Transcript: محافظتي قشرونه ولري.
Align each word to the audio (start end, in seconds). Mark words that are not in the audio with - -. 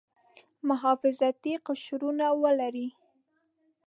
محافظتي 0.67 1.53
قشرونه 1.67 2.27
ولري. 2.41 2.87